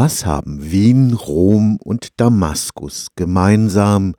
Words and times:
Was 0.00 0.24
haben 0.24 0.70
Wien, 0.70 1.12
Rom 1.12 1.76
und 1.82 2.20
Damaskus 2.20 3.08
gemeinsam? 3.16 4.14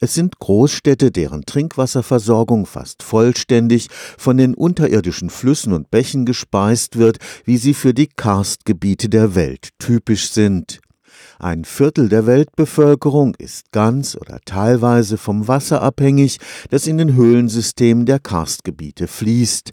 Es 0.00 0.14
sind 0.14 0.38
Großstädte, 0.38 1.10
deren 1.10 1.44
Trinkwasserversorgung 1.44 2.64
fast 2.64 3.02
vollständig 3.02 3.88
von 4.16 4.38
den 4.38 4.54
unterirdischen 4.54 5.28
Flüssen 5.28 5.74
und 5.74 5.90
Bächen 5.90 6.24
gespeist 6.24 6.96
wird, 6.96 7.18
wie 7.44 7.58
sie 7.58 7.74
für 7.74 7.92
die 7.92 8.06
Karstgebiete 8.06 9.10
der 9.10 9.34
Welt 9.34 9.68
typisch 9.78 10.30
sind. 10.30 10.80
Ein 11.40 11.64
Viertel 11.64 12.08
der 12.08 12.26
Weltbevölkerung 12.26 13.36
ist 13.36 13.70
ganz 13.70 14.16
oder 14.16 14.40
teilweise 14.44 15.16
vom 15.16 15.46
Wasser 15.46 15.82
abhängig, 15.82 16.38
das 16.70 16.88
in 16.88 16.98
den 16.98 17.14
Höhlensystemen 17.14 18.06
der 18.06 18.18
Karstgebiete 18.18 19.06
fließt. 19.06 19.70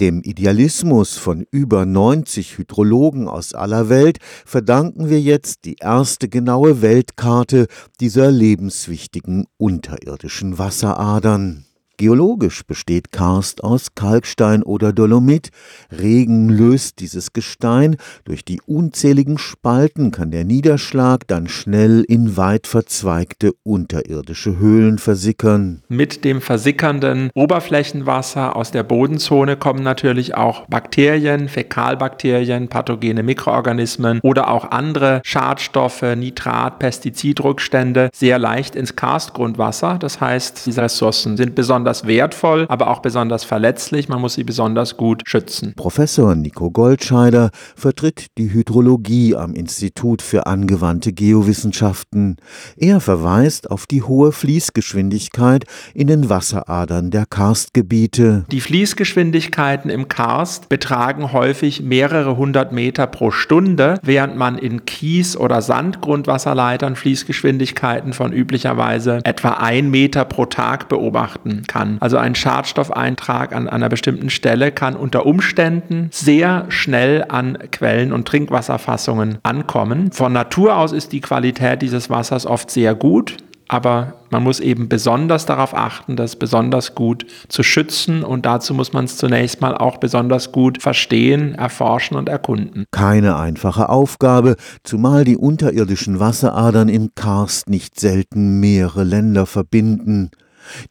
Dem 0.00 0.22
Idealismus 0.22 1.16
von 1.16 1.46
über 1.52 1.86
90 1.86 2.58
Hydrologen 2.58 3.28
aus 3.28 3.54
aller 3.54 3.88
Welt 3.88 4.18
verdanken 4.44 5.08
wir 5.08 5.20
jetzt 5.20 5.66
die 5.66 5.76
erste 5.78 6.28
genaue 6.28 6.82
Weltkarte 6.82 7.68
dieser 8.00 8.32
lebenswichtigen 8.32 9.46
unterirdischen 9.56 10.58
Wasseradern. 10.58 11.64
Geologisch 11.96 12.66
besteht 12.66 13.12
Karst 13.12 13.62
aus 13.62 13.94
Kalkstein 13.94 14.64
oder 14.64 14.92
Dolomit. 14.92 15.50
Regen 15.96 16.48
löst 16.48 16.98
dieses 16.98 17.32
Gestein. 17.32 17.96
Durch 18.24 18.44
die 18.44 18.60
unzähligen 18.66 19.38
Spalten 19.38 20.10
kann 20.10 20.32
der 20.32 20.44
Niederschlag 20.44 21.20
dann 21.28 21.46
schnell 21.46 22.04
in 22.08 22.36
weit 22.36 22.66
verzweigte 22.66 23.52
unterirdische 23.62 24.58
Höhlen 24.58 24.98
versickern. 24.98 25.82
Mit 25.88 26.24
dem 26.24 26.40
versickernden 26.40 27.30
Oberflächenwasser 27.34 28.56
aus 28.56 28.72
der 28.72 28.82
Bodenzone 28.82 29.56
kommen 29.56 29.84
natürlich 29.84 30.34
auch 30.34 30.66
Bakterien, 30.66 31.48
Fäkalbakterien, 31.48 32.66
pathogene 32.66 33.22
Mikroorganismen 33.22 34.18
oder 34.24 34.50
auch 34.50 34.72
andere 34.72 35.20
Schadstoffe, 35.24 36.02
Nitrat, 36.02 36.80
Pestizidrückstände 36.80 38.10
sehr 38.12 38.40
leicht 38.40 38.74
ins 38.74 38.96
Karstgrundwasser. 38.96 39.98
Das 40.00 40.20
heißt, 40.20 40.66
diese 40.66 40.82
Ressourcen 40.82 41.36
sind 41.36 41.54
besonders 41.54 41.83
besonders 41.84 42.06
wertvoll, 42.06 42.64
aber 42.70 42.88
auch 42.88 43.00
besonders 43.00 43.44
verletzlich. 43.44 44.08
Man 44.08 44.20
muss 44.20 44.34
sie 44.34 44.44
besonders 44.44 44.96
gut 44.96 45.22
schützen. 45.26 45.74
Professor 45.76 46.34
Nico 46.34 46.70
Goldscheider 46.70 47.50
vertritt 47.76 48.28
die 48.38 48.54
Hydrologie 48.54 49.36
am 49.36 49.52
Institut 49.52 50.22
für 50.22 50.46
angewandte 50.46 51.12
Geowissenschaften. 51.12 52.36
Er 52.78 53.00
verweist 53.00 53.70
auf 53.70 53.86
die 53.86 54.02
hohe 54.02 54.32
Fließgeschwindigkeit 54.32 55.64
in 55.92 56.06
den 56.06 56.30
Wasseradern 56.30 57.10
der 57.10 57.26
Karstgebiete. 57.26 58.46
Die 58.50 58.62
Fließgeschwindigkeiten 58.62 59.90
im 59.90 60.08
Karst 60.08 60.70
betragen 60.70 61.32
häufig 61.32 61.82
mehrere 61.82 62.38
hundert 62.38 62.72
Meter 62.72 63.06
pro 63.06 63.30
Stunde, 63.30 64.00
während 64.02 64.38
man 64.38 64.56
in 64.56 64.86
Kies- 64.86 65.36
oder 65.36 65.60
Sandgrundwasserleitern 65.60 66.96
Fließgeschwindigkeiten 66.96 68.14
von 68.14 68.32
üblicherweise 68.32 69.20
etwa 69.24 69.50
ein 69.50 69.90
Meter 69.90 70.24
pro 70.24 70.46
Tag 70.46 70.88
beobachten 70.88 71.62
kann. 71.74 71.96
Also 72.00 72.18
ein 72.18 72.36
Schadstoffeintrag 72.36 73.52
an 73.52 73.68
einer 73.68 73.88
bestimmten 73.88 74.30
Stelle 74.30 74.70
kann 74.70 74.94
unter 74.94 75.26
Umständen 75.26 76.08
sehr 76.12 76.66
schnell 76.68 77.24
an 77.28 77.58
Quellen 77.72 78.12
und 78.12 78.28
Trinkwasserfassungen 78.28 79.38
ankommen. 79.42 80.12
Von 80.12 80.32
Natur 80.32 80.76
aus 80.76 80.92
ist 80.92 81.10
die 81.10 81.20
Qualität 81.20 81.82
dieses 81.82 82.10
Wassers 82.10 82.46
oft 82.46 82.70
sehr 82.70 82.94
gut 82.94 83.36
aber 83.66 84.14
man 84.30 84.42
muss 84.42 84.60
eben 84.60 84.88
besonders 84.88 85.46
darauf 85.46 85.74
achten, 85.74 86.16
das 86.16 86.36
besonders 86.36 86.94
gut 86.94 87.26
zu 87.48 87.62
schützen 87.62 88.22
und 88.22 88.44
dazu 88.44 88.74
muss 88.74 88.92
man 88.92 89.06
es 89.06 89.16
zunächst 89.16 89.60
mal 89.62 89.76
auch 89.76 89.96
besonders 89.96 90.52
gut 90.52 90.82
verstehen, 90.82 91.54
erforschen 91.54 92.16
und 92.16 92.28
erkunden. 92.28 92.84
Keine 92.90 93.36
einfache 93.36 93.88
Aufgabe, 93.88 94.56
zumal 94.82 95.24
die 95.24 95.38
unterirdischen 95.38 96.20
Wasseradern 96.20 96.88
im 96.88 97.14
Karst 97.14 97.70
nicht 97.70 97.98
selten 97.98 98.60
mehrere 98.60 99.02
Länder 99.02 99.46
verbinden. 99.46 100.30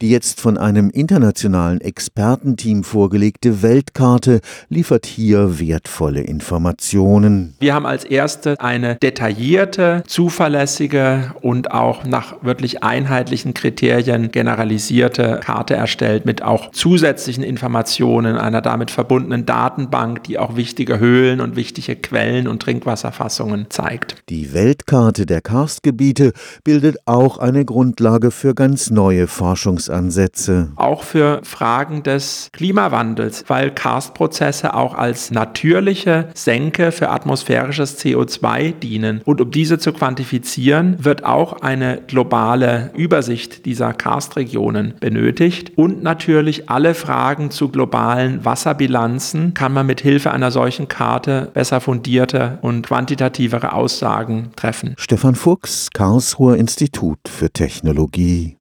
Die 0.02 0.10
jetzt 0.10 0.40
von 0.40 0.58
einem 0.58 0.90
internationalen 0.90 1.82
Expertenteam 1.82 2.84
vorgelegte 2.84 3.62
Weltkarte 3.62 4.42
liefert 4.70 5.06
hier 5.06 5.59
wertvolle 5.59 6.22
Informationen. 6.22 7.56
Wir 7.59 7.74
haben 7.74 7.86
als 7.86 8.03
erste 8.03 8.59
eine 8.59 8.96
detaillierte, 8.96 10.03
zuverlässige 10.08 11.34
und 11.42 11.72
auch 11.72 12.03
nach 12.06 12.44
wirklich 12.44 12.84
einheitlichen 12.84 13.53
Kriterien 13.53 14.31
generalisierte 14.31 15.40
Karte 15.44 15.76
erstellt 15.76 16.26
mit 16.26 16.44
auch 16.44 16.72
zusätzlichen 16.72 17.44
Informationen, 17.44 18.38
einer 18.38 18.62
damit 18.62 18.92
verbundenen 18.92 19.46
Datenbank, 19.46 20.24
die 20.24 20.38
auch 20.38 20.56
wichtige 20.56 21.00
Höhlen 21.00 21.42
und 21.42 21.56
wichtige 21.56 21.96
Quellen 21.96 22.47
und 22.47 22.62
Trinkwasserfassungen 22.62 23.68
zeigt. 23.70 24.24
Die 24.30 24.53
Weltkarte 24.53 25.26
der 25.26 25.42
Karstgebiete 25.42 26.34
bildet 26.64 26.97
auch 27.06 27.38
eine 27.38 27.66
Grundlage 27.66 28.31
für 28.31 28.53
ganz 28.53 28.90
neue 28.90 29.28
Forschung 29.28 29.62
Forschungsansätze. 29.63 30.72
Auch 30.75 31.03
für 31.03 31.40
Fragen 31.44 32.03
des 32.03 32.50
Klimawandels, 32.51 33.46
weil 33.47 33.72
Karstprozesse 33.72 34.74
auch 34.74 34.96
als 34.96 35.31
natürliche 35.31 36.29
Senke 36.34 36.91
für 36.91 37.09
atmosphärisches 37.09 37.97
CO2 38.00 38.73
dienen. 38.73 39.22
Und 39.23 39.40
um 39.40 39.52
diese 39.52 39.79
zu 39.79 39.94
quantifizieren, 39.94 40.97
wird 41.03 41.23
auch 41.23 41.62
eine 41.62 42.02
globale 42.07 42.91
Übersicht 42.96 43.66
dieser 43.66 43.94
Karstregionen 43.94 44.96
benötigt. 45.00 45.72
Und 45.78 46.03
natürlich 46.03 46.69
alle 46.69 46.94
Fragen 46.94 47.50
zu 47.50 47.69
globalen 47.69 48.44
Wasserbilanzen 48.44 49.53
kann 49.53 49.73
man 49.73 49.85
mit 49.85 50.02
Hilfe 50.02 50.31
einer 50.31 50.52
solchen 50.52 50.90
Karte 50.90 51.52
besser 51.53 51.79
fundierte 51.79 52.59
und 52.62 52.85
quantitativere 52.85 53.73
Aussagen 53.73 54.52
treffen. 54.56 54.96
Stefan 54.97 55.35
Fuchs, 55.35 55.90
Karlsruher 55.94 56.57
Institut 56.57 57.19
für 57.29 57.50
Technologie. 57.50 58.52